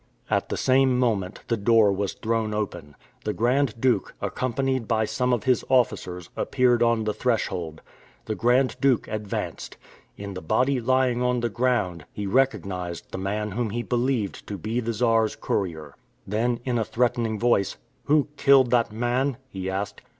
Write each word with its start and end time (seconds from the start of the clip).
At 0.31 0.49
the 0.49 0.57
same 0.57 0.97
moment, 0.97 1.41
the 1.47 1.55
door 1.57 1.91
was 1.93 2.13
thrown 2.13 2.55
open. 2.55 2.95
The 3.23 3.33
Grand 3.33 3.79
Duke, 3.79 4.15
accompanied 4.19 4.87
by 4.87 5.05
some 5.05 5.31
of 5.31 5.43
his 5.43 5.63
officers, 5.69 6.31
appeared 6.35 6.81
on 6.81 7.03
the 7.03 7.13
threshold. 7.13 7.83
The 8.25 8.33
Grand 8.33 8.77
Duke 8.81 9.07
advanced. 9.07 9.77
In 10.17 10.33
the 10.33 10.41
body 10.41 10.79
lying 10.81 11.21
on 11.21 11.41
the 11.41 11.49
ground, 11.49 12.05
he 12.11 12.25
recognized 12.25 13.11
the 13.11 13.19
man 13.19 13.51
whom 13.51 13.69
he 13.69 13.83
believed 13.83 14.47
to 14.47 14.57
be 14.57 14.79
the 14.79 14.93
Czar's 14.93 15.35
courier. 15.35 15.93
Then, 16.25 16.61
in 16.65 16.79
a 16.79 16.83
threatening 16.83 17.37
voice, 17.37 17.77
"Who 18.05 18.27
killed 18.37 18.71
that 18.71 18.91
man?" 18.91 19.37
he 19.49 19.69
asked. 19.69 20.01